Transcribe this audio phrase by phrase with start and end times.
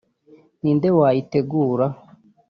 [0.61, 1.85] ni nde wayitegura